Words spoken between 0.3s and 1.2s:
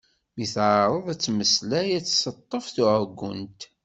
Mi teɛreḍ ad